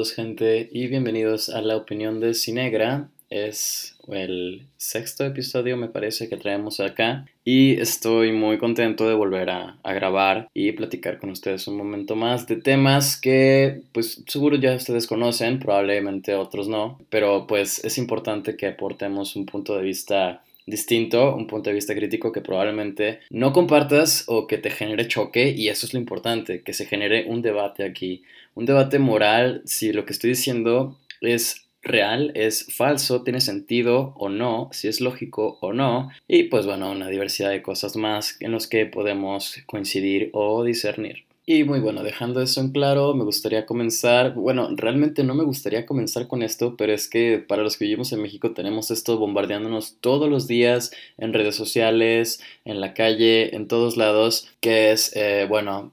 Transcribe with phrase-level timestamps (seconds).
[0.00, 3.10] todos gente y bienvenidos a la opinión de Cinegra.
[3.28, 9.50] Es el sexto episodio me parece que traemos acá y estoy muy contento de volver
[9.50, 14.56] a, a, grabar y platicar con ustedes un momento más de temas que pues seguro
[14.56, 19.82] ya ustedes conocen, probablemente otros no, pero pues es importante que aportemos un punto de
[19.82, 25.08] vista distinto, un punto de vista crítico que probablemente no compartas o que te genere
[25.08, 28.22] choque y eso es lo importante, que se genere un debate aquí,
[28.54, 34.28] un debate moral si lo que estoy diciendo es real, es falso, tiene sentido o
[34.28, 38.52] no, si es lógico o no, y pues bueno, una diversidad de cosas más en
[38.52, 41.24] los que podemos coincidir o discernir.
[41.46, 45.86] Y muy bueno, dejando eso en claro, me gustaría comenzar, bueno, realmente no me gustaría
[45.86, 49.96] comenzar con esto, pero es que para los que vivimos en México tenemos esto bombardeándonos
[50.00, 55.46] todos los días en redes sociales, en la calle, en todos lados, que es, eh,
[55.48, 55.90] bueno,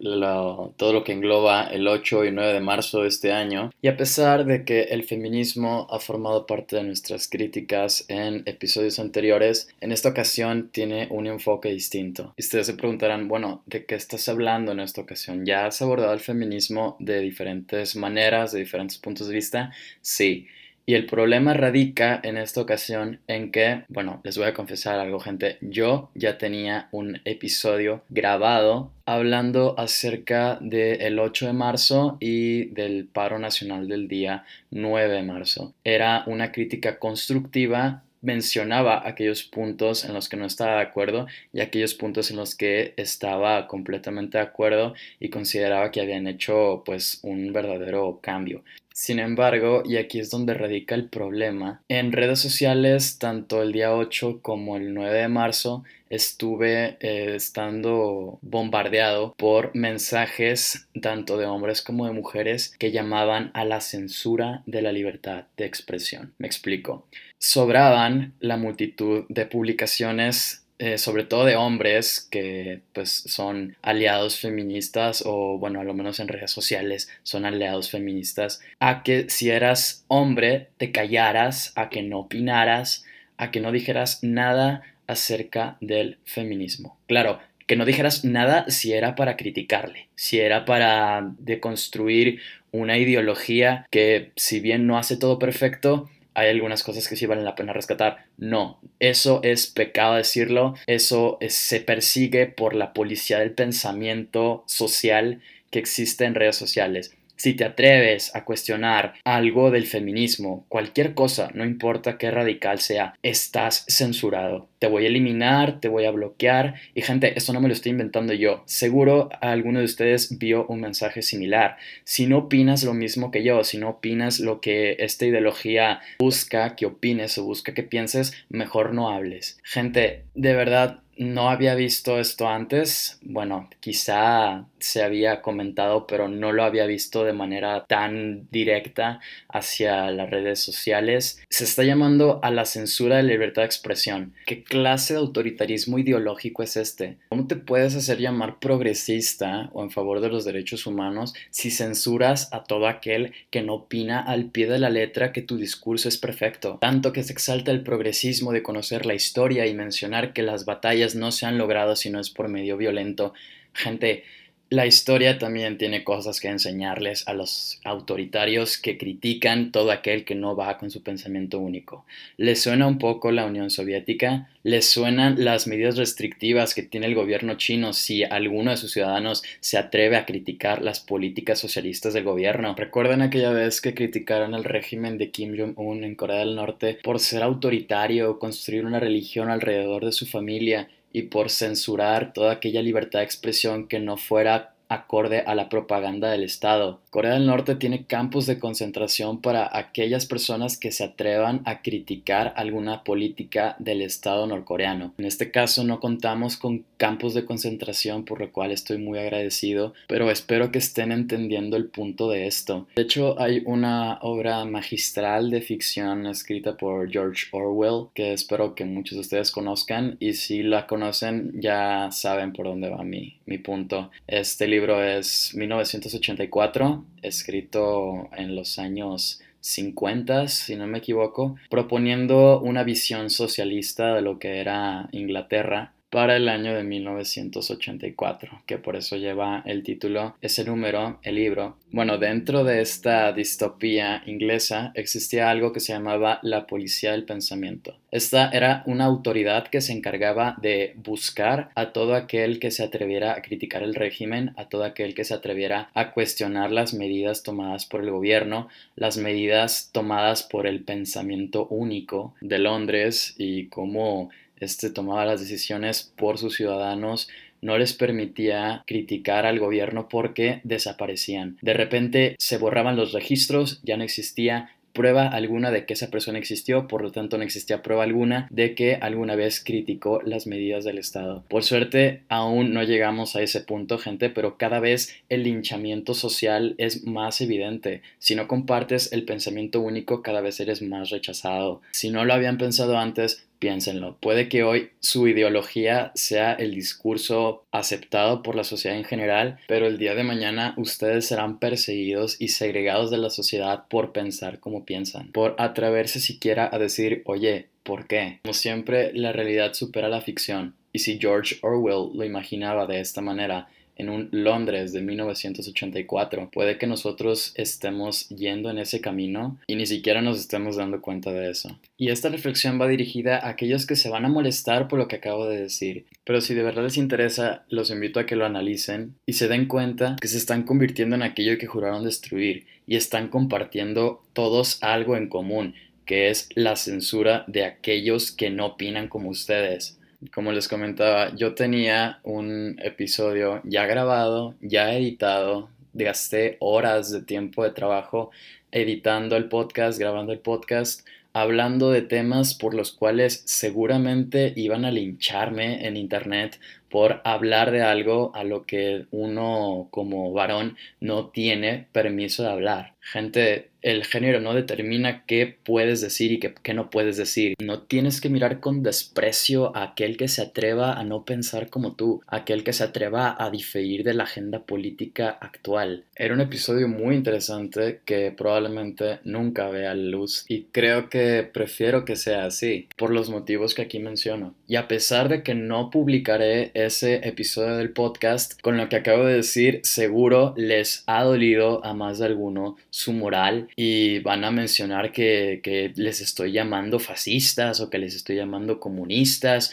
[0.75, 3.71] todo lo que engloba el 8 y 9 de marzo de este año.
[3.81, 8.99] Y a pesar de que el feminismo ha formado parte de nuestras críticas en episodios
[8.99, 12.33] anteriores, en esta ocasión tiene un enfoque distinto.
[12.37, 15.46] Y ustedes se preguntarán, bueno, ¿de qué estás hablando en esta ocasión?
[15.47, 19.71] ¿Ya has abordado el feminismo de diferentes maneras, de diferentes puntos de vista?
[20.01, 20.47] Sí.
[20.85, 25.21] Y el problema radica en esta ocasión en que, bueno, les voy a confesar algo,
[25.21, 25.57] gente.
[25.61, 33.39] Yo ya tenía un episodio grabado hablando acerca del 8 de marzo y del paro
[33.39, 35.73] nacional del día 9 de marzo.
[35.85, 41.61] Era una crítica constructiva mencionaba aquellos puntos en los que no estaba de acuerdo y
[41.61, 47.19] aquellos puntos en los que estaba completamente de acuerdo y consideraba que habían hecho pues
[47.23, 48.63] un verdadero cambio.
[48.93, 53.93] Sin embargo, y aquí es donde radica el problema, en redes sociales, tanto el día
[53.93, 61.83] 8 como el 9 de marzo, estuve eh, estando bombardeado por mensajes tanto de hombres
[61.83, 66.33] como de mujeres que llamaban a la censura de la libertad de expresión.
[66.39, 67.05] Me explico.
[67.39, 75.23] Sobraban la multitud de publicaciones eh, sobre todo de hombres que pues son aliados feministas
[75.25, 80.05] o bueno, a lo menos en redes sociales son aliados feministas, a que si eras
[80.07, 83.05] hombre te callaras, a que no opinaras,
[83.37, 86.99] a que no dijeras nada acerca del feminismo.
[87.07, 92.39] Claro, que no dijeras nada si era para criticarle, si era para deconstruir
[92.71, 97.45] una ideología que si bien no hace todo perfecto, hay algunas cosas que sí valen
[97.45, 98.27] la pena rescatar.
[98.37, 105.79] No, eso es pecado decirlo, eso se persigue por la policía del pensamiento social que
[105.79, 107.16] existe en redes sociales.
[107.37, 113.13] Si te atreves a cuestionar algo del feminismo, cualquier cosa, no importa qué radical sea,
[113.21, 114.67] estás censurado.
[114.79, 116.75] Te voy a eliminar, te voy a bloquear.
[116.95, 118.63] Y gente, esto no me lo estoy inventando yo.
[118.65, 121.77] Seguro alguno de ustedes vio un mensaje similar.
[122.03, 126.75] Si no opinas lo mismo que yo, si no opinas lo que esta ideología busca
[126.75, 129.59] que opines o busca que pienses, mejor no hables.
[129.63, 133.19] Gente, de verdad, no había visto esto antes.
[133.21, 139.19] Bueno, quizá se había comentado, pero no lo había visto de manera tan directa
[139.49, 141.41] hacia las redes sociales.
[141.49, 144.33] Se está llamando a la censura de la libertad de expresión.
[144.45, 147.17] ¿Qué clase de autoritarismo ideológico es este?
[147.29, 152.53] ¿Cómo te puedes hacer llamar progresista o en favor de los derechos humanos si censuras
[152.53, 156.17] a todo aquel que no opina al pie de la letra que tu discurso es
[156.17, 156.77] perfecto?
[156.79, 161.06] Tanto que se exalta el progresismo de conocer la historia y mencionar que las batallas
[161.15, 163.33] no se han logrado si no es por medio violento.
[163.73, 164.23] Gente,
[164.69, 170.35] la historia también tiene cosas que enseñarles a los autoritarios que critican todo aquel que
[170.35, 172.05] no va con su pensamiento único.
[172.35, 174.49] ¿Les suena un poco la Unión Soviética?
[174.63, 179.41] ¿Les suenan las medidas restrictivas que tiene el gobierno chino si alguno de sus ciudadanos
[179.61, 182.75] se atreve a criticar las políticas socialistas del gobierno?
[182.75, 187.21] ¿Recuerdan aquella vez que criticaron al régimen de Kim Jong-un en Corea del Norte por
[187.21, 193.19] ser autoritario, construir una religión alrededor de su familia y por censurar toda aquella libertad
[193.19, 196.99] de expresión que no fuera acorde a la propaganda del Estado.
[197.09, 202.53] Corea del Norte tiene campos de concentración para aquellas personas que se atrevan a criticar
[202.55, 205.13] alguna política del Estado norcoreano.
[205.17, 209.93] En este caso no contamos con campos de concentración por lo cual estoy muy agradecido,
[210.07, 212.87] pero espero que estén entendiendo el punto de esto.
[212.95, 218.85] De hecho hay una obra magistral de ficción escrita por George Orwell que espero que
[218.85, 223.57] muchos de ustedes conozcan y si la conocen ya saben por dónde va mi, mi
[223.57, 224.11] punto.
[224.27, 232.83] Este libro es 1984, escrito en los años 50, si no me equivoco, proponiendo una
[232.83, 239.17] visión socialista de lo que era Inglaterra para el año de 1984, que por eso
[239.17, 241.77] lleva el título, ese número, el libro.
[241.91, 247.97] Bueno, dentro de esta distopía inglesa existía algo que se llamaba la policía del pensamiento.
[248.09, 253.33] Esta era una autoridad que se encargaba de buscar a todo aquel que se atreviera
[253.33, 257.85] a criticar el régimen, a todo aquel que se atreviera a cuestionar las medidas tomadas
[257.85, 264.89] por el gobierno, las medidas tomadas por el pensamiento único de Londres y cómo este
[264.89, 267.29] tomaba las decisiones por sus ciudadanos,
[267.61, 271.57] no les permitía criticar al gobierno porque desaparecían.
[271.61, 276.39] De repente se borraban los registros, ya no existía prueba alguna de que esa persona
[276.39, 280.83] existió, por lo tanto no existía prueba alguna de que alguna vez criticó las medidas
[280.85, 281.43] del Estado.
[281.49, 286.73] Por suerte aún no llegamos a ese punto, gente, pero cada vez el linchamiento social
[286.79, 288.01] es más evidente.
[288.17, 291.81] Si no compartes el pensamiento único, cada vez eres más rechazado.
[291.91, 297.65] Si no lo habían pensado antes, Piénsenlo, puede que hoy su ideología sea el discurso
[297.71, 302.49] aceptado por la sociedad en general, pero el día de mañana ustedes serán perseguidos y
[302.49, 308.07] segregados de la sociedad por pensar como piensan, por atreverse siquiera a decir, oye, ¿por
[308.07, 308.39] qué?
[308.43, 313.21] Como siempre, la realidad supera la ficción, y si George Orwell lo imaginaba de esta
[313.21, 316.49] manera, en un Londres de 1984.
[316.51, 321.31] Puede que nosotros estemos yendo en ese camino y ni siquiera nos estemos dando cuenta
[321.31, 321.77] de eso.
[321.97, 325.17] Y esta reflexión va dirigida a aquellos que se van a molestar por lo que
[325.17, 326.05] acabo de decir.
[326.23, 329.67] Pero si de verdad les interesa, los invito a que lo analicen y se den
[329.67, 335.17] cuenta que se están convirtiendo en aquello que juraron destruir y están compartiendo todos algo
[335.17, 339.96] en común, que es la censura de aquellos que no opinan como ustedes.
[340.33, 347.63] Como les comentaba, yo tenía un episodio ya grabado, ya editado, gasté horas de tiempo
[347.63, 348.31] de trabajo
[348.71, 354.91] editando el podcast, grabando el podcast, hablando de temas por los cuales seguramente iban a
[354.91, 356.59] lincharme en internet
[356.89, 362.96] por hablar de algo a lo que uno como varón no tiene permiso de hablar.
[363.09, 367.53] Gente, el género no determina qué puedes decir y qué, no puedes decir.
[367.63, 371.95] No tienes que mirar con desprecio a aquel que se atreva a no pensar como
[371.95, 376.03] tú, aquel que se atreva a diferir de la agenda política actual.
[376.17, 382.03] Era un episodio muy interesante que probablemente nunca vea la luz y creo que prefiero
[382.03, 384.53] que sea así, por los motivos que aquí menciono.
[384.67, 389.23] Y a pesar de que no publicaré ese episodio del podcast, con lo que acabo
[389.25, 394.49] de decir, seguro les ha dolido a más de alguno su moral y van a
[394.49, 399.71] mencionar que, que les estoy llamando fascistas o que les estoy llamando comunistas.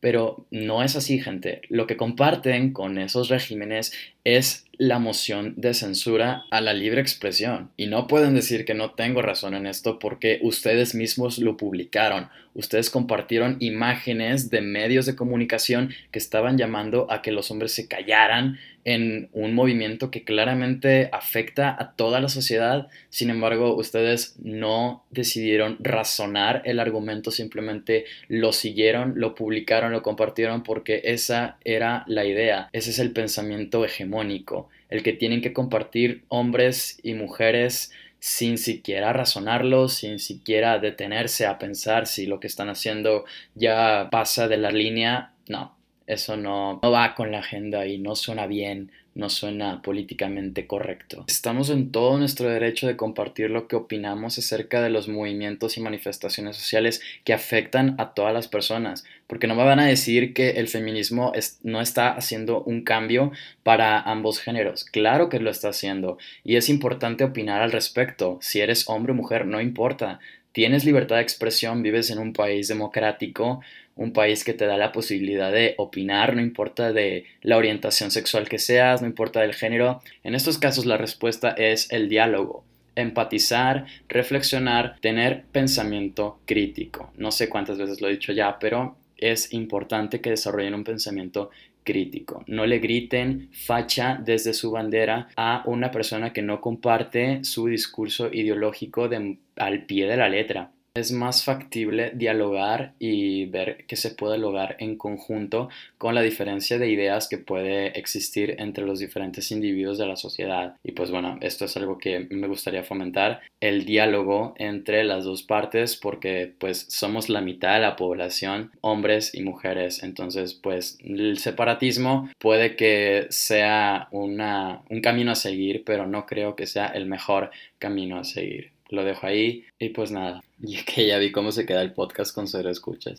[0.00, 1.62] Pero no es así, gente.
[1.70, 3.94] Lo que comparten con esos regímenes
[4.36, 7.70] es la moción de censura a la libre expresión.
[7.76, 12.28] Y no pueden decir que no tengo razón en esto porque ustedes mismos lo publicaron.
[12.54, 17.88] Ustedes compartieron imágenes de medios de comunicación que estaban llamando a que los hombres se
[17.88, 22.88] callaran en un movimiento que claramente afecta a toda la sociedad.
[23.10, 30.62] Sin embargo, ustedes no decidieron razonar el argumento, simplemente lo siguieron, lo publicaron, lo compartieron
[30.62, 32.70] porque esa era la idea.
[32.72, 39.12] Ese es el pensamiento hegemónico el que tienen que compartir hombres y mujeres sin siquiera
[39.12, 44.70] razonarlo, sin siquiera detenerse a pensar si lo que están haciendo ya pasa de la
[44.70, 45.32] línea.
[45.48, 50.66] No, eso no, no va con la agenda y no suena bien, no suena políticamente
[50.66, 51.24] correcto.
[51.26, 55.80] Estamos en todo nuestro derecho de compartir lo que opinamos acerca de los movimientos y
[55.80, 60.50] manifestaciones sociales que afectan a todas las personas, porque no me van a decir que
[60.50, 61.32] el feminismo
[61.64, 63.32] no está haciendo un cambio
[63.64, 64.84] para ambos géneros.
[64.84, 68.38] Claro que lo está haciendo y es importante opinar al respecto.
[68.40, 70.20] Si eres hombre o mujer, no importa.
[70.52, 73.60] Tienes libertad de expresión, vives en un país democrático,
[73.98, 78.48] un país que te da la posibilidad de opinar, no importa de la orientación sexual
[78.48, 80.00] que seas, no importa del género.
[80.22, 82.64] En estos casos la respuesta es el diálogo
[82.94, 87.12] empatizar, reflexionar, tener pensamiento crítico.
[87.16, 91.50] No sé cuántas veces lo he dicho ya, pero es importante que desarrollen un pensamiento
[91.84, 92.42] crítico.
[92.48, 98.32] No le griten facha desde su bandera a una persona que no comparte su discurso
[98.32, 99.08] ideológico
[99.56, 104.76] al pie de la letra es más factible dialogar y ver que se puede lograr
[104.78, 110.06] en conjunto con la diferencia de ideas que puede existir entre los diferentes individuos de
[110.06, 110.76] la sociedad.
[110.82, 115.42] Y pues bueno, esto es algo que me gustaría fomentar, el diálogo entre las dos
[115.42, 120.02] partes porque pues somos la mitad de la población, hombres y mujeres.
[120.02, 126.56] Entonces pues el separatismo puede que sea una, un camino a seguir, pero no creo
[126.56, 131.06] que sea el mejor camino a seguir lo dejo ahí y pues nada, y que
[131.06, 133.18] ya vi cómo se queda el podcast con cero escuchas.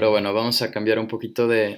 [0.00, 1.76] Pero bueno, vamos a cambiar un poquito de,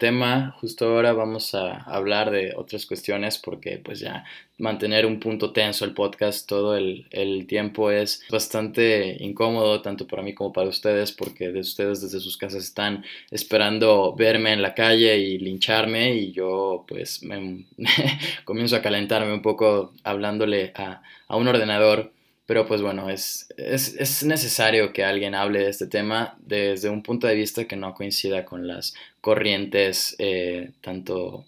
[0.00, 0.56] tema.
[0.58, 4.24] Justo ahora vamos a hablar de otras cuestiones porque pues ya
[4.56, 10.32] mantener un punto tenso el podcast todo el, tiempo es bastante incómodo, tanto para mí
[10.32, 15.18] como para ustedes, porque de ustedes desde sus casas están esperando verme en la calle
[15.18, 17.66] y lincharme y yo pues me,
[18.46, 21.02] comienzo a calentarme un poco hablándole a
[21.36, 22.12] un ordenador
[22.46, 27.26] pero pues bueno, es, es, necesario que alguien hable de este tema desde un punto
[27.26, 31.44] de vista que no coincida con las corrientes eh, tanto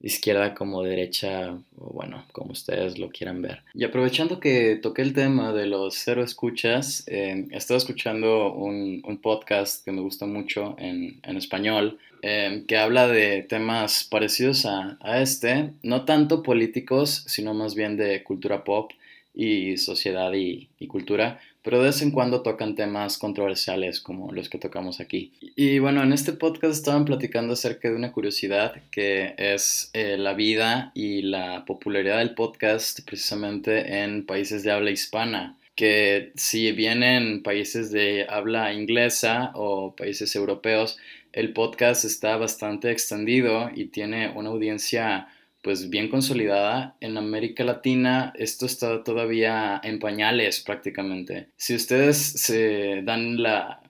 [0.00, 3.62] izquierda como derecha, o bueno, como ustedes lo quieran ver.
[3.74, 9.02] Y aprovechando que toqué el tema de los cero escuchas, eh, he estado escuchando un,
[9.20, 15.20] podcast que me gusta mucho en, español, eh, que habla de temas parecidos a, a
[15.20, 18.92] este, no tanto políticos, sino más bien de cultura pop
[19.38, 24.58] y sociedad y, cultura, pero de vez en cuando tocan temas controversiales como los que
[24.58, 25.32] tocamos aquí.
[25.54, 30.34] Y bueno, en este podcast estaban platicando acerca de una curiosidad que es eh, la
[30.34, 37.04] vida y la popularidad del podcast precisamente en países de habla hispana que si bien
[37.04, 40.98] en países de habla inglesa o países europeos,
[41.32, 45.28] el podcast está bastante extendido y tiene una audiencia
[45.62, 46.96] pues bien consolidada.
[47.00, 51.48] En América Latina esto está todavía en pañales prácticamente.
[51.56, 53.80] Si ustedes se dan la,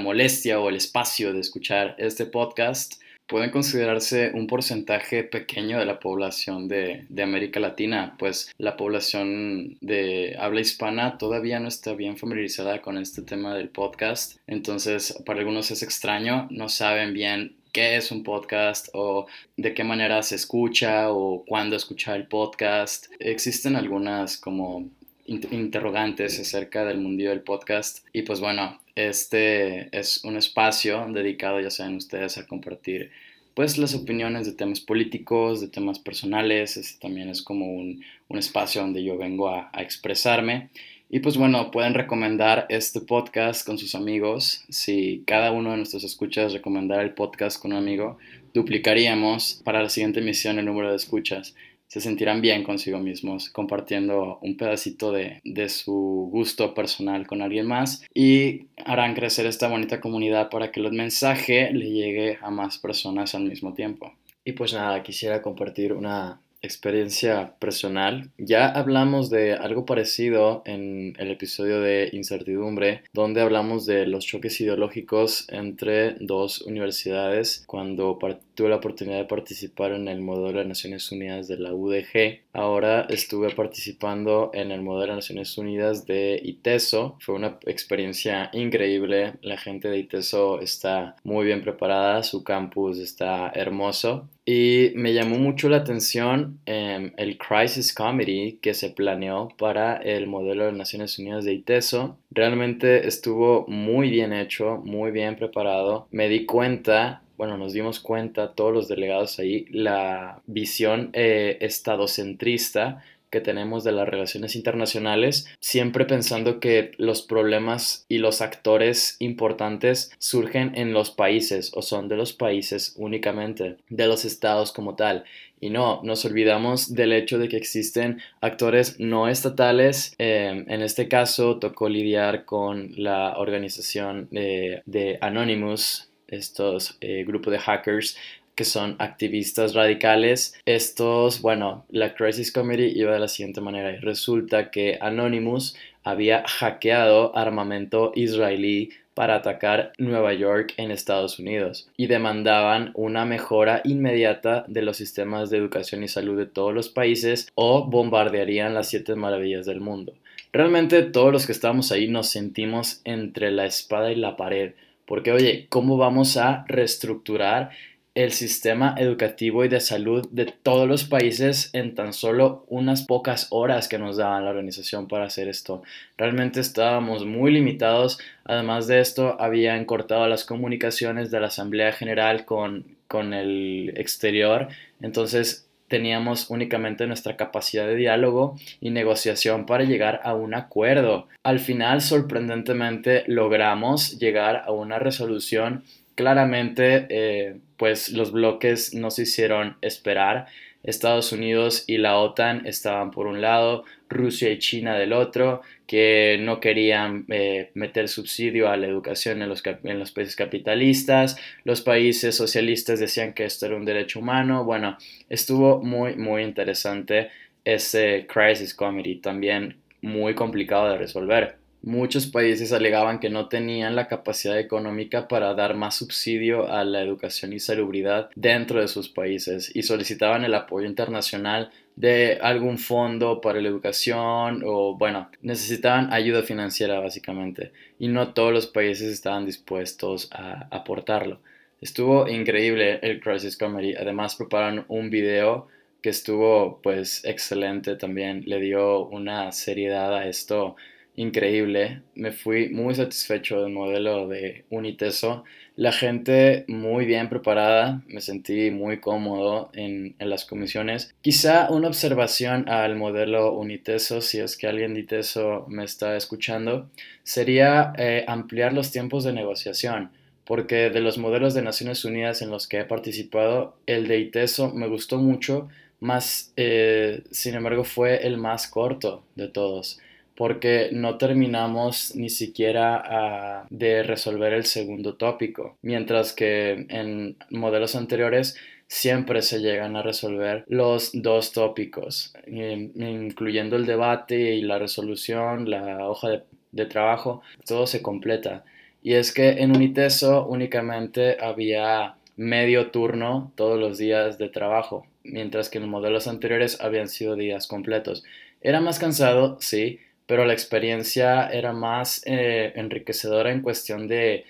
[0.00, 6.00] molestia o el espacio de escuchar este podcast, pueden considerarse un porcentaje pequeño de la
[6.00, 12.16] población de, de, América Latina, pues la población de habla hispana todavía no está bien
[12.16, 17.96] familiarizada con este tema del podcast, entonces para algunos es extraño, no saben bien qué
[17.96, 23.06] es un podcast o de qué manera se escucha o cuándo escuchar el podcast.
[23.18, 24.88] Existen algunas como
[25.26, 31.70] interrogantes acerca del mundillo del podcast y pues bueno, este es un espacio dedicado ya
[31.70, 33.10] saben ustedes a compartir
[33.54, 38.38] pues las opiniones de temas políticos, de temas personales, este también es como un, un
[38.38, 40.70] espacio donde yo vengo a, a expresarme
[41.10, 44.64] y pues bueno, pueden recomendar este podcast con sus amigos.
[44.68, 48.18] Si cada uno de nuestros escuchas recomendara el podcast con un amigo,
[48.52, 51.54] duplicaríamos para la siguiente emisión el número de escuchas.
[51.86, 57.66] Se sentirán bien consigo mismos compartiendo un pedacito de, de su gusto personal con alguien
[57.66, 62.76] más y harán crecer esta bonita comunidad para que el mensaje le llegue a más
[62.76, 64.12] personas al mismo tiempo.
[64.44, 68.30] Y pues nada, quisiera compartir una experiencia personal.
[68.38, 74.60] Ya hablamos de algo parecido en el episodio de incertidumbre, donde hablamos de los choques
[74.60, 78.18] ideológicos entre dos universidades cuando
[78.54, 82.40] tuve la oportunidad de participar en el modelo de Naciones Unidas de la UDG.
[82.52, 87.16] Ahora estuve participando en el modelo de Naciones Unidas de ITESO.
[87.20, 89.34] Fue una experiencia increíble.
[89.42, 95.38] La gente de ITESO está muy bien preparada, su campus está hermoso y me llamó
[95.38, 101.18] mucho la atención em, el Crisis Comedy que se planeó para el modelo de Naciones
[101.18, 102.16] Unidas de ITESO.
[102.30, 106.08] Realmente estuvo muy bien hecho, muy bien preparado.
[106.12, 113.04] Me di cuenta bueno, nos dimos cuenta todos los delegados ahí, la visión eh, estadocentrista
[113.30, 120.10] que tenemos de las relaciones internacionales, siempre pensando que los problemas y los actores importantes
[120.18, 125.24] surgen en los países o son de los países únicamente, de los estados como tal.
[125.60, 130.14] Y no, nos olvidamos del hecho de que existen actores no estatales.
[130.18, 137.58] Eh, en este caso tocó lidiar con la organización de, Anonymous, estos eh, grupos de
[137.58, 138.16] hackers
[138.58, 140.60] que son activistas radicales.
[140.66, 143.92] Estos, bueno, la Crisis Committee iba de la siguiente manera.
[143.92, 151.88] Y resulta que Anonymous había hackeado armamento israelí para atacar Nueva York en Estados Unidos
[151.96, 156.88] y demandaban una mejora inmediata de los sistemas de educación y salud de todos los
[156.88, 160.14] países o bombardearían las siete maravillas del mundo.
[160.52, 164.72] Realmente todos los que estábamos ahí nos sentimos entre la espada y la pared,
[165.06, 167.70] porque oye, ¿cómo vamos a reestructurar
[168.18, 173.46] el sistema educativo y de salud de todos los países en tan solo unas pocas
[173.50, 175.84] horas que nos daban la organización para hacer esto.
[176.16, 178.18] Realmente estábamos muy limitados.
[178.44, 184.66] Además de esto, habían cortado las comunicaciones de la Asamblea General con, con el exterior.
[185.00, 191.28] Entonces teníamos únicamente nuestra capacidad de diálogo y negociación para llegar a un acuerdo.
[191.44, 195.84] Al final, sorprendentemente, logramos llegar a una resolución
[196.16, 200.46] claramente eh, pues los bloques no se hicieron esperar.
[200.82, 206.38] Estados Unidos y la OTAN estaban por un lado, Rusia y China del otro, que
[206.40, 211.82] no querían eh, meter subsidio a la educación en los, en los países capitalistas, los
[211.82, 214.96] países socialistas decían que esto era un derecho humano, bueno,
[215.28, 217.30] estuvo muy, muy interesante
[217.64, 221.57] ese Crisis Committee, también muy complicado de resolver.
[221.82, 227.00] Muchos países alegaban que no tenían la capacidad económica para dar más subsidio a la
[227.02, 233.40] educación y salubridad dentro de sus países y solicitaban el apoyo internacional de algún fondo
[233.40, 239.46] para la educación o bueno, necesitaban ayuda financiera básicamente y no todos los países estaban
[239.46, 241.38] dispuestos a aportarlo.
[241.80, 245.68] Estuvo increíble el Crisis Comedy, además prepararon un video
[246.02, 250.76] que estuvo pues excelente también, le dio una seriedad a esto
[251.18, 252.02] increíble.
[252.14, 255.44] Me fui muy satisfecho del modelo de Uniteso.
[255.74, 261.14] La gente muy bien preparada, me sentí muy cómodo en, las comisiones.
[261.20, 266.88] Quizá una observación al modelo Uniteso, si es que alguien de ITESO me está escuchando,
[267.24, 270.10] sería eh, ampliar los tiempos de negociación
[270.44, 274.72] porque de los modelos de Naciones Unidas en los que he participado, el de ITESO
[274.72, 275.68] me gustó mucho,
[276.00, 280.00] más, eh, sin embargo, fue el más corto de todos
[280.38, 287.96] porque no terminamos ni siquiera ah, de resolver el segundo tópico, mientras que en modelos
[287.96, 295.68] anteriores siempre se llegan a resolver los dos tópicos, incluyendo el debate y la resolución,
[295.68, 298.64] la hoja de, de trabajo, todo se completa.
[299.02, 305.68] Y es que en Uniteso únicamente había medio turno todos los días de trabajo, mientras
[305.68, 308.22] que en los modelos anteriores habían sido días completos.
[308.60, 314.44] Era más cansado, sí, pero la experiencia era más eh, enriquecedora en cuestión de,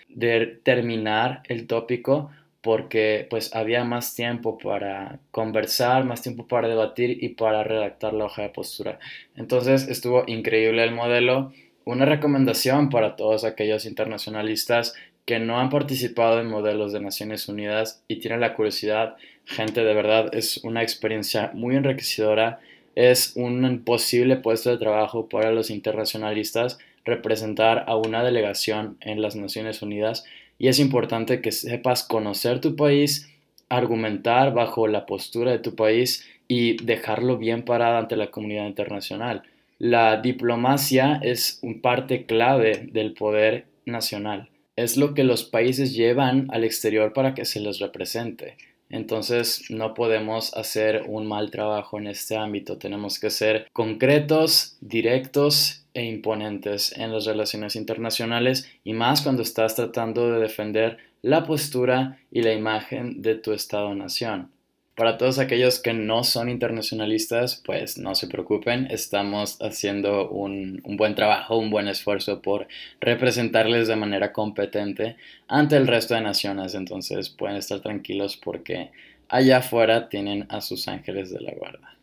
[0.64, 7.28] terminar el tópico porque pues había más tiempo para conversar, más tiempo para debatir y
[7.28, 8.98] para redactar la hoja de postura.
[9.36, 11.52] Entonces estuvo increíble el modelo.
[11.84, 14.94] Una recomendación para todos aquellos internacionalistas
[15.26, 19.14] que no han participado en modelos de Naciones Unidas y tienen la curiosidad,
[19.44, 22.58] gente, de verdad es una experiencia muy enriquecedora
[22.98, 29.36] es un posible puesto de trabajo para los internacionalistas representar a una delegación en las
[29.36, 30.24] Naciones Unidas
[30.58, 33.30] y es importante que sepas conocer tu país,
[33.68, 39.44] argumentar bajo la postura de tu país y dejarlo bien parado ante la comunidad internacional.
[39.78, 44.48] La diplomacia es un parte clave del poder nacional.
[44.74, 48.56] Es lo que los países llevan al exterior para que se les represente.
[48.90, 52.78] Entonces no podemos hacer un mal trabajo en este ámbito.
[52.78, 59.74] Tenemos que ser concretos, directos e imponentes en las relaciones internacionales y más cuando estás
[59.74, 64.50] tratando de defender la postura y la imagen de tu Estado-nación.
[64.98, 71.14] Para todos aquellos que no son internacionalistas, pues no se preocupen, estamos haciendo un, buen
[71.14, 72.66] trabajo, un buen esfuerzo por
[73.00, 75.14] representarles de manera competente
[75.46, 78.90] ante el resto de naciones, entonces pueden estar tranquilos porque
[79.28, 81.97] allá afuera tienen a sus ángeles de la guarda.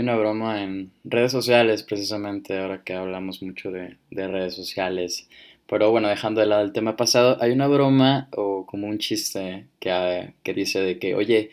[0.00, 5.28] Una broma en redes sociales, precisamente, ahora que hablamos mucho de, redes sociales.
[5.68, 9.66] Pero bueno, dejando de lado el tema pasado, hay una broma o como un chiste
[9.80, 11.50] que, que dice de que, oye,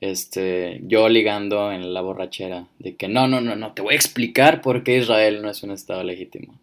[0.00, 3.96] este, yo ligando en la borrachera, de que no, no, no, no, te voy a
[3.96, 6.58] explicar por qué Israel no es un Estado legítimo.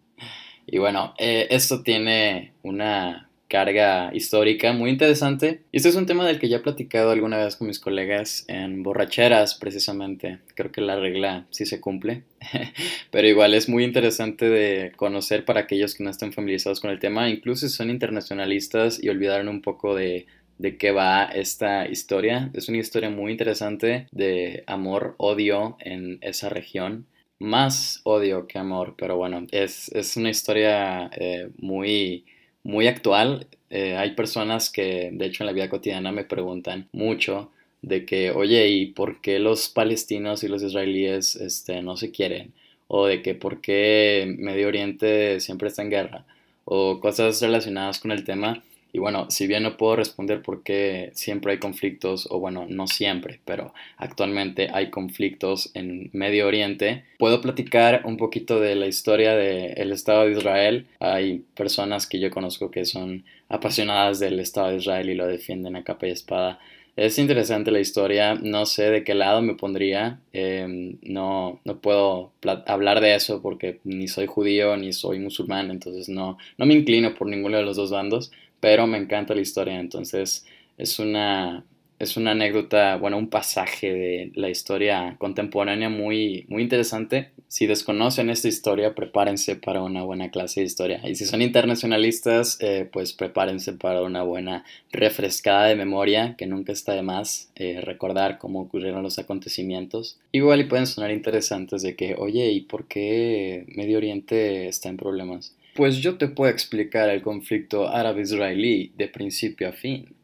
[0.66, 5.60] Y bueno, eh, esto tiene una carga histórica muy interesante.
[5.72, 8.46] Y este es un tema del que ya he platicado alguna vez con mis colegas
[8.48, 10.38] en borracheras, precisamente.
[10.54, 12.22] Creo que la regla sí se cumple,
[13.10, 16.98] pero igual es muy interesante de conocer para aquellos que no estén familiarizados con el
[16.98, 20.24] tema, incluso si son internacionalistas y olvidaron un poco de
[20.58, 22.50] de qué va esta historia.
[22.54, 27.06] Es una historia muy interesante de amor, odio en esa región.
[27.40, 32.24] Más odio que amor, pero bueno, es, una historia eh, muy
[32.62, 33.46] muy actual.
[33.70, 37.50] Eh, hay personas que, de hecho, en la vida cotidiana me preguntan mucho
[37.82, 42.52] de que, oye, ¿y por qué los palestinos y los israelíes este, no se quieren?
[42.88, 46.24] O de que por qué Medio Oriente siempre está en guerra.
[46.64, 48.62] O cosas relacionadas con el tema.
[48.94, 52.86] Y bueno, si bien no puedo responder por qué siempre hay conflictos, o bueno, no
[52.86, 59.34] siempre, pero actualmente hay conflictos en Medio Oriente, puedo platicar un poquito de la historia
[59.34, 60.86] del Estado de Israel.
[61.00, 65.76] Hay personas que yo conozco que son apasionadas del Estado de Israel y lo defienden
[65.76, 66.58] a capa y espada.
[66.94, 72.32] Es interesante la historia, no sé de qué lado me pondría, em, no, no puedo
[72.66, 77.14] hablar de eso porque ni soy judío ni soy musulmán, entonces no, no me inclino
[77.14, 78.30] por ninguno de los dos bandos,
[78.62, 80.46] pero me encanta la historia, entonces
[80.78, 81.64] es una
[81.98, 87.30] es una anécdota, bueno, un pasaje de la historia contemporánea muy, muy interesante.
[87.46, 91.00] Si desconocen esta historia, prepárense para una buena clase de historia.
[91.08, 96.72] Y si son internacionalistas, eh, pues prepárense para una buena refrescada de memoria, que nunca
[96.72, 100.18] está de más eh, recordar cómo ocurrieron los acontecimientos.
[100.32, 104.96] Igual y pueden sonar interesantes de que, oye, ¿y por qué Medio Oriente está en
[104.96, 105.54] problemas?
[105.74, 110.14] Pues yo te puedo explicar el conflicto árabe-israelí de principio a fin.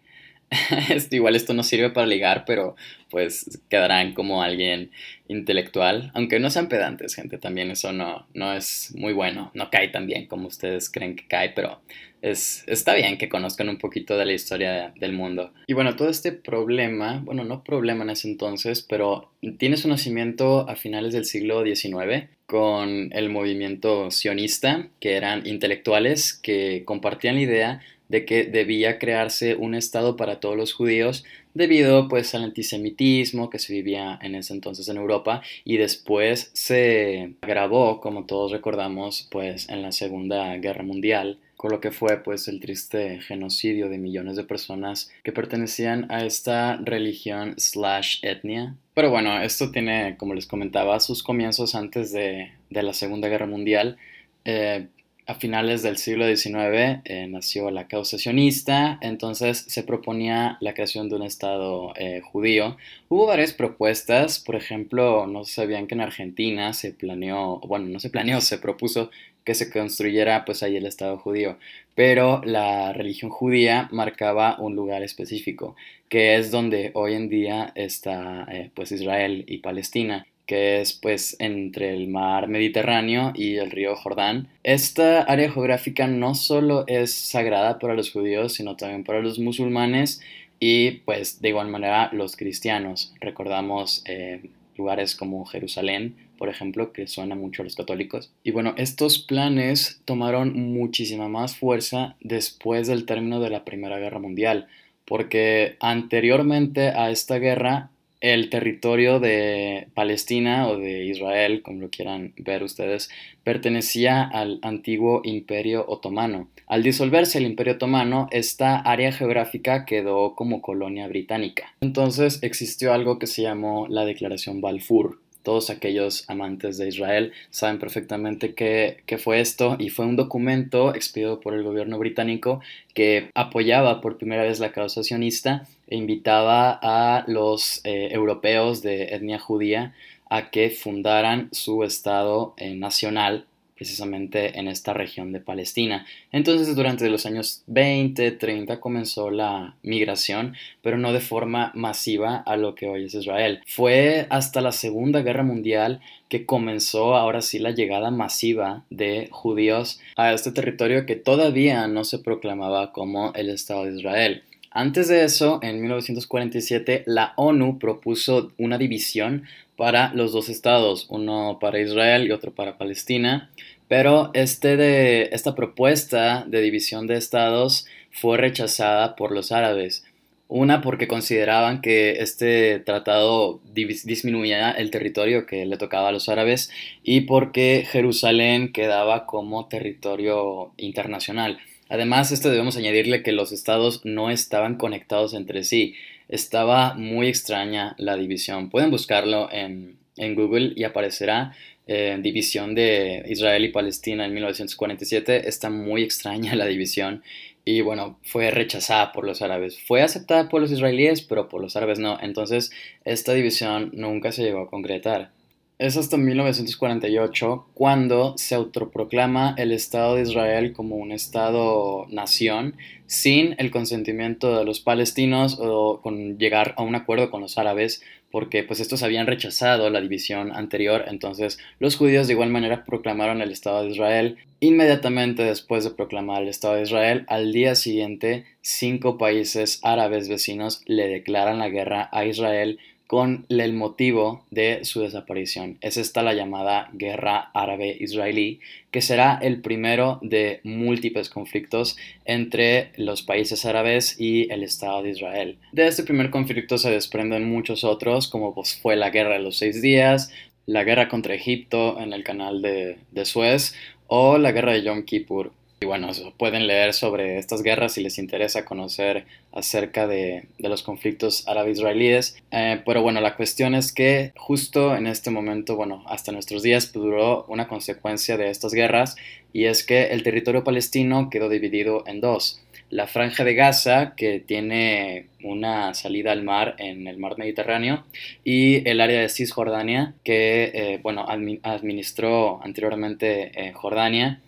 [1.11, 2.77] igual esto no sirve para ligar, pero
[3.11, 4.91] pues quedarán como alguien
[5.29, 6.11] intelectual.
[6.15, 9.51] Aunque no sean pedantes, gente, también eso no, no es muy bueno.
[9.55, 11.81] No cae tan bien como ustedes creen que cae, pero
[12.23, 15.53] es, está bien que conozcan un poquito de la historia del mundo.
[15.67, 20.69] Y bueno, todo este problema, bueno, no problema en ese entonces, pero tiene su nacimiento
[20.69, 27.43] a finales del siglo XIX con el movimiento sionista, que eran intelectuales que compartían la
[27.43, 33.51] idea de que debía crearse un Estado para todos los judíos debido pues al antisemitismo
[33.51, 39.29] que se vivía en ese entonces en Europa y después se agravó, como todos recordamos,
[39.31, 43.99] pues en la Segunda Guerra Mundial con lo que fue pues el triste genocidio de
[43.99, 48.77] millones de personas que pertenecían a esta religión slash etnia.
[48.95, 53.99] Pero bueno, esto tiene, como les comentaba, sus comienzos antes de, la Segunda Guerra Mundial.
[54.45, 54.87] Eh,
[55.29, 61.11] a finales del siglo XIX eh, nació la causa sionista, entonces se proponía la creación
[61.11, 62.79] de un Estado eh, judío.
[63.11, 68.09] Hubo varias propuestas, por ejemplo, no sabían que en Argentina se planeó, bueno, no se
[68.09, 69.11] planeó, se propuso
[69.45, 71.59] que se construyera pues ahí el Estado judío,
[71.95, 75.77] pero la religión judía marcaba un lugar específico,
[76.09, 81.37] que es donde hoy en día está eh, pues Israel y Palestina que es pues
[81.41, 84.49] entre el mar Mediterráneo y el río Jordán.
[84.65, 90.23] Esta área geográfica no solo es sagrada para los judíos, sino también para los musulmanes
[90.59, 93.13] y pues de igual manera los cristianos.
[93.21, 94.41] Recordamos eh,
[94.79, 98.33] lugares como Jerusalén, por ejemplo, que suena mucho a los católicos.
[98.43, 104.19] Y bueno, estos planes tomaron muchísima más fuerza después del término de la Primera Guerra
[104.19, 104.67] Mundial,
[105.05, 112.33] porque anteriormente a esta guerra el territorio de Palestina o de Israel, como lo quieran
[112.37, 113.11] ver ustedes,
[113.45, 116.49] pertenecía al antiguo imperio otomano.
[116.67, 121.75] Al disolverse el imperio otomano, esta área geográfica quedó como colonia británica.
[121.81, 127.79] Entonces existió algo que se llamó la Declaración Balfour, todos aquellos amantes de Israel saben
[127.79, 132.61] perfectamente qué, fue esto y fue un documento expedido por el gobierno británico
[132.95, 139.15] que apoyaba por primera vez la causa sionista e invitaba a los eh, europeos de
[139.15, 139.95] etnia judía
[140.31, 143.47] a que fundaran su Estado eh, nacional
[143.79, 146.05] precisamente en esta región de Palestina.
[146.33, 152.57] Entonces durante los años 20, 30 comenzó la migración, pero no de forma masiva a
[152.57, 153.61] lo que hoy es Israel.
[153.67, 160.01] Fue hasta la Segunda Guerra Mundial que comenzó ahora sí la llegada masiva de judíos
[160.17, 164.43] a este territorio que todavía no se proclamaba como el Estado de Israel.
[164.71, 169.45] Antes de eso, en 1947, la ONU propuso una división
[169.79, 173.49] para los dos estados, uno para Israel y otro para Palestina,
[173.87, 180.05] pero este de, esta propuesta de división de estados fue rechazada por los árabes.
[180.49, 186.73] Una porque consideraban que este tratado disminuía el territorio que le tocaba a los árabes
[187.05, 191.61] y porque Jerusalén quedaba como territorio internacional.
[191.89, 195.95] Además, esto debemos añadirle que los estados no estaban conectados entre sí.
[196.29, 198.71] Estaba muy extraña la división.
[198.71, 199.97] Pueden buscarlo en,
[200.35, 201.55] Google y aparecerá
[201.87, 205.49] eh, división de Israel y Palestina en 1947.
[205.49, 207.23] Está muy extraña la división
[207.65, 209.79] y bueno, fue rechazada por los árabes.
[209.79, 212.19] Fue aceptada por los israelíes, pero por los árabes no.
[212.21, 212.71] Entonces,
[213.05, 215.33] esta división nunca se llegó a concretar.
[215.79, 222.75] Es hasta 1948 cuando se autoproclama el Estado de Israel como un Estado-nación
[223.07, 228.03] sin el consentimiento de los palestinos o con llegar a un acuerdo con los árabes
[228.33, 233.41] porque pues estos habían rechazado la división anterior, entonces los judíos de igual manera proclamaron
[233.41, 234.37] el Estado de Israel.
[234.59, 240.83] Inmediatamente después de proclamar el Estado de Israel, al día siguiente, cinco países árabes vecinos
[240.87, 245.79] le declaran la guerra a Israel con el motivo de su desaparición.
[245.81, 253.23] Es esta la llamada Guerra Árabe-Israelí, que será el primero de múltiples conflictos entre los
[253.23, 255.57] países árabes y el Estado de Israel.
[255.73, 259.57] De este primer conflicto se desprenden muchos otros, como pues, fue la Guerra de los
[259.57, 260.31] Seis Días,
[260.67, 263.75] la guerra contra Egipto en el canal de, de Suez
[264.07, 268.19] o la guerra de Yom Kippur Y bueno, pueden leer sobre estas guerras si les
[268.19, 272.37] interesa conocer acerca de, los conflictos árabe-israelíes.
[272.51, 276.93] Eh, pero bueno, la cuestión es que justo en este momento, bueno, hasta nuestros días
[276.93, 279.15] duró una consecuencia de estas guerras
[279.53, 282.61] y es que el territorio palestino quedó dividido en dos.
[282.91, 288.05] La franja de Gaza, que tiene una salida al mar en el mar Mediterráneo,
[288.45, 294.41] y el área de Cisjordania, que, eh, bueno, administró anteriormente eh, Jordania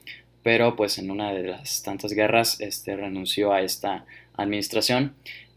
[0.42, 4.04] pero pues en una de las tantas guerras este, renunció a esta
[4.36, 5.14] administración.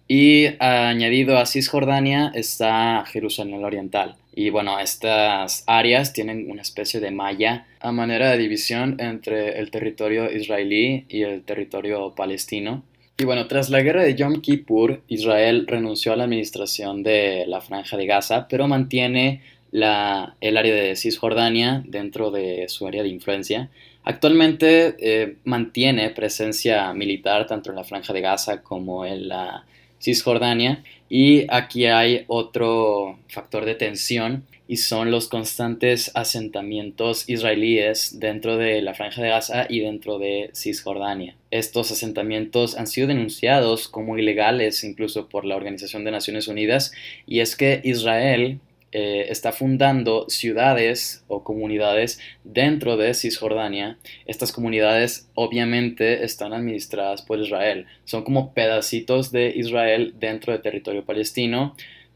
[0.07, 4.15] Y añadido a Cisjordania está Jerusalén Oriental.
[4.35, 9.71] Y bueno, estas áreas tienen una especie de malla a manera de división entre el
[9.71, 12.83] territorio israelí y el territorio palestino.
[13.17, 17.61] Y bueno, tras la guerra de Yom Kippur, Israel renunció a la administración de la
[17.61, 19.41] franja de Gaza, pero mantiene
[19.71, 23.69] la, el área de Cisjordania dentro de su área de influencia.
[24.03, 29.65] Actualmente eh, mantiene presencia militar tanto en la franja de Gaza como en la
[29.99, 38.57] Cisjordania y aquí hay otro factor de tensión y son los constantes asentamientos israelíes dentro
[38.57, 41.35] de la franja de Gaza y dentro de Cisjordania.
[41.51, 46.91] Estos asentamientos han sido denunciados como ilegales incluso por la Organización de Naciones Unidas
[47.25, 48.59] y es que Israel
[48.93, 53.97] eh, está fundando ciudades o comunidades dentro de Cisjordania.
[54.25, 57.87] Estas comunidades obviamente están administradas por Israel.
[58.05, 61.75] Son como pedacitos de Israel dentro del territorio palestino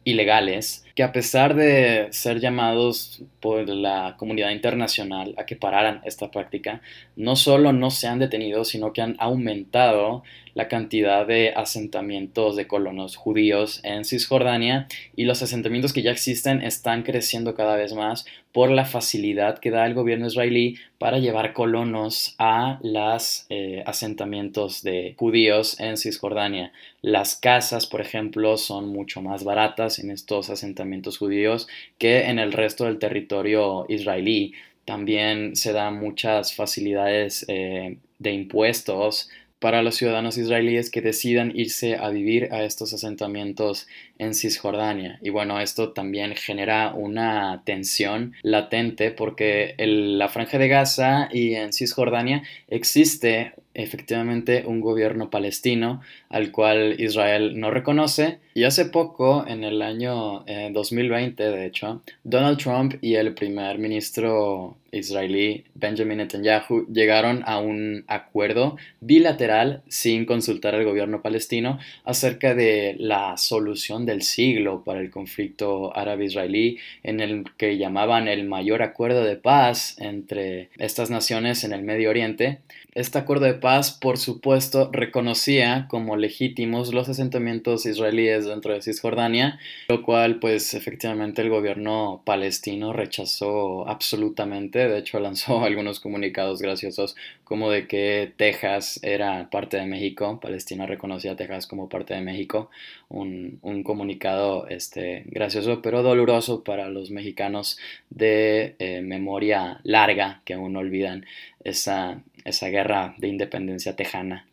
[0.10, 6.32] ilegales que a pesar de ser llamados por la comunidad internacional a que pararan esta
[6.32, 6.82] práctica,
[7.15, 10.24] no solo no se han detenido, sino que han aumentado
[10.56, 16.63] la cantidad de asentamientos de colonos judíos en Cisjordania y los asentamientos que ya existen
[16.63, 18.26] están creciendo cada vez más
[18.58, 24.82] por la facilidad que da el gobierno israelí para llevar colonos a los eh, asentamientos
[24.82, 26.72] de judíos en Cisjordania.
[27.04, 31.67] Las casas, por ejemplo, son mucho más baratas en estos asentamientos judíos
[32.00, 34.56] que en el resto del territorio israelí.
[34.86, 41.96] También se dan muchas facilidades eh, de impuestos para los ciudadanos israelíes que decidan irse
[41.96, 43.88] a vivir a estos asentamientos
[44.20, 45.20] en Cisjordania.
[45.22, 51.56] Y bueno, esto también genera una tensión latente porque en la franja de Gaza y
[51.56, 58.40] en Cisjordania existe efectivamente un gobierno palestino al cual Israel no reconoce.
[58.56, 63.78] Y hace poco, en el año 2020, eh, de hecho, Donald Trump y el primer
[63.78, 72.56] ministro israelí Benjamin Netanyahu llegaron a un acuerdo bilateral sin consultar al gobierno palestino acerca
[72.56, 78.82] de la solución del siglo para el conflicto árabe-israelí en el que llamaban el mayor
[78.82, 82.60] acuerdo de paz entre estas naciones en el Medio Oriente.
[82.98, 89.60] Este acuerdo de paz, por supuesto, reconocía como legítimos los asentamientos israelíes dentro de Cisjordania,
[89.89, 97.15] lo cual pues efectivamente el gobierno palestino rechazó absolutamente, de hecho lanzó algunos comunicados graciosos
[97.43, 102.22] como de que Texas era parte de México, Palestina reconocía a Texas como parte de
[102.22, 102.72] México,
[103.10, 107.80] un, comunicado este, gracioso pero doloroso para los mexicanos
[108.12, 111.26] de eh, memoria larga que aún olvidan
[111.64, 114.46] esa, esa guerra de independencia tejana.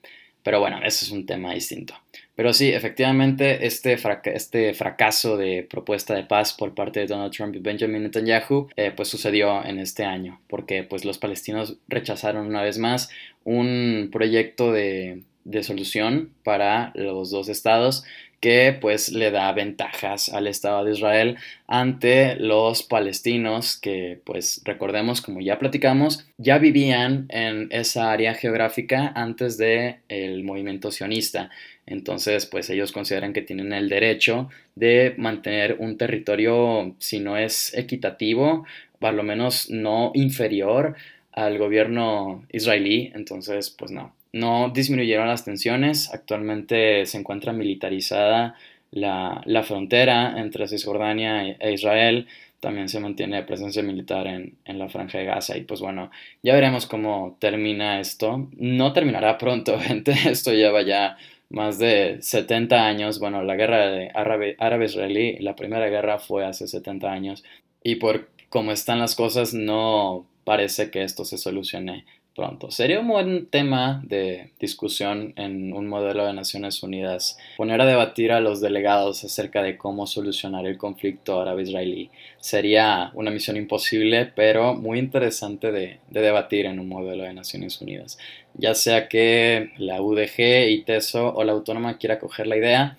[0.42, 1.94] Pero bueno, eso es un tema distinto.
[2.34, 3.96] Pero sí, efectivamente, este,
[4.34, 8.92] este fracaso de propuesta de paz por parte de Donald Trump y Benjamin Netanyahu, eh,
[8.94, 13.10] pues sucedió en este año, porque pues los palestinos rechazaron una vez más
[13.44, 18.04] un proyecto de, de solución para los dos estados
[18.44, 25.22] que pues le da ventajas al Estado de Israel ante los palestinos que pues recordemos
[25.22, 31.48] como ya platicamos ya vivían en esa área geográfica antes de el movimiento sionista.
[31.86, 37.72] Entonces pues ellos consideran que tienen el derecho de mantener un territorio si no es
[37.72, 38.66] equitativo
[38.98, 40.96] por lo menos no inferior
[41.32, 43.10] al gobierno israelí.
[43.14, 48.56] Entonces pues no no disminuyeron las tensiones, actualmente se encuentra militarizada
[48.90, 52.26] la, frontera entre Cisjordania e, e Israel,
[52.58, 55.56] también se mantiene presencia militar en, la franja de Gaza.
[55.56, 56.10] Y pues bueno,
[56.42, 58.48] ya veremos cómo termina esto.
[58.56, 61.16] No terminará pronto, gente, esto lleva ya
[61.48, 64.10] más de 70 años, bueno, la guerra de
[64.58, 67.44] árabe-israelí, la primera guerra fue hace 70 años.
[67.84, 72.70] Y por cómo están las cosas no parece que esto se solucione pronto.
[72.70, 78.32] Sería un buen tema de discusión en un modelo de Naciones Unidas, poner a debatir
[78.32, 82.10] a los delegados acerca de cómo solucionar el conflicto árabe-israelí.
[82.40, 87.80] Sería una misión imposible, pero muy interesante de, de, debatir en un modelo de Naciones
[87.80, 88.18] Unidas.
[88.54, 92.96] Ya sea que la UDG, ITESO o la Autónoma quiera coger la idea,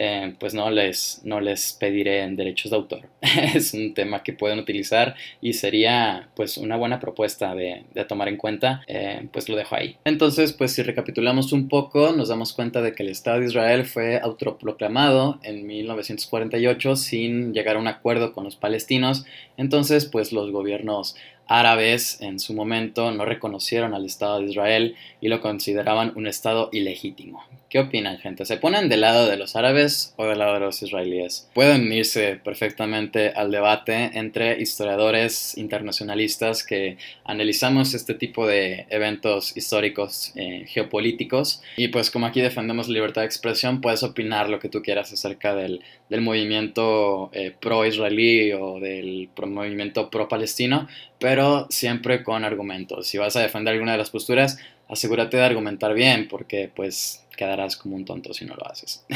[0.00, 3.08] eh, pues no les, no les pediré derechos de autor.
[3.54, 8.36] es un tema que pueden utilizar y sería pues una buena propuesta de, tomar en
[8.36, 9.96] cuenta, eh, pues lo dejo ahí.
[10.04, 13.84] Entonces, pues si recapitulamos un poco, nos damos cuenta de que el Estado de Israel
[13.84, 19.24] fue autoproclamado en 1948 sin llegar a un acuerdo con los palestinos.
[19.56, 21.16] Entonces, pues los gobiernos
[21.48, 26.68] árabes en su momento no reconocieron al Estado de Israel y lo consideraban un Estado
[26.72, 27.42] ilegítimo.
[27.68, 28.46] ¿Qué opinan, gente?
[28.46, 31.50] ¿Se ponen del lado de los árabes o del lado de los israelíes?
[31.52, 40.32] Pueden unirse perfectamente al debate entre historiadores internacionalistas que analizamos este tipo de eventos históricos
[40.34, 41.60] eh, geopolíticos.
[41.76, 45.54] Y pues como aquí defendemos libertad de expresión, puedes opinar lo que tú quieras acerca
[45.54, 53.08] del, movimiento eh, pro-israelí o del movimiento pro-palestino, pero siempre con argumentos.
[53.08, 57.76] Si vas a defender alguna de las posturas, asegúrate de argumentar bien, porque pues quedarás
[57.76, 59.04] como un tonto si no lo haces.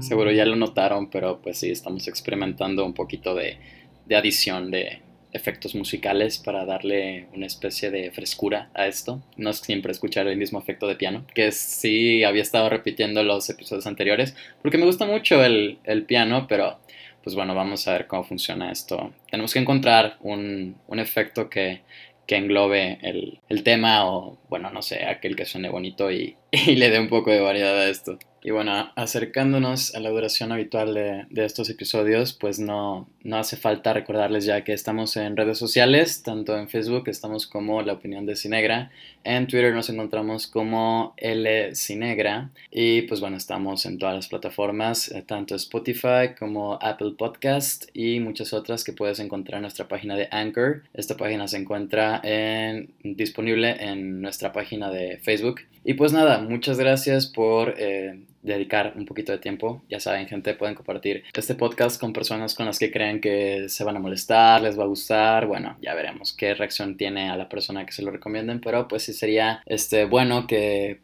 [0.00, 3.58] Seguro ya lo notaron, pero pues sí, estamos experimentando un poquito de,
[4.06, 9.22] de adición de efectos musicales para darle una especie de frescura a esto.
[9.36, 13.50] No es siempre escuchar el mismo efecto de piano, que sí había estado repitiendo los
[13.50, 16.78] episodios anteriores, porque me gusta mucho el, el piano, pero
[17.22, 19.12] pues bueno, vamos a ver cómo funciona esto.
[19.30, 21.82] Tenemos que encontrar un, un efecto que,
[22.26, 26.76] que englobe el, el, tema o, bueno, no sé, aquel que suene bonito y, y
[26.76, 28.18] le dé un poco de variedad a esto.
[28.42, 33.56] Y bueno, acercándonos a la duración habitual de, de, estos episodios, pues no, no hace
[33.56, 38.26] falta recordarles ya que estamos en redes sociales, tanto en Facebook estamos como La Opinión
[38.26, 38.90] de Cinegra,
[39.28, 45.10] en Twitter nos encontramos como L Cinegra y pues bueno, estamos en todas las plataformas,
[45.12, 50.16] eh, tanto Spotify como Apple Podcast y muchas otras que puedes encontrar en nuestra página
[50.16, 50.84] de Anchor.
[50.94, 55.60] Esta página se encuentra en, disponible en nuestra página de Facebook.
[55.84, 57.74] Y pues nada, muchas gracias por...
[57.76, 59.82] Eh, dedicar un poquito de tiempo.
[59.88, 63.84] Ya saben, gente, pueden compartir este podcast con personas con las que creen que se
[63.84, 65.46] van a molestar, les va a gustar.
[65.46, 69.04] Bueno, ya veremos qué reacción tiene a la persona que se lo recomienden, pero pues
[69.04, 71.00] sí sería este, bueno que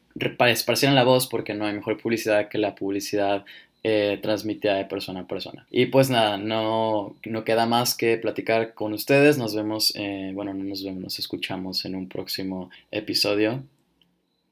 [0.47, 3.45] esparcieran la voz porque no hay mejor publicidad que la publicidad
[3.87, 5.67] eh, transmitida de persona a persona.
[5.71, 9.37] Y pues nada, no, no queda más que platicar con ustedes.
[9.37, 13.63] Nos vemos, eh, bueno, no nos vemos, nos escuchamos en un próximo episodio.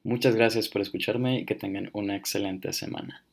[0.05, 3.25] Muchas gracias por escucharme y que tengan una excelente semana.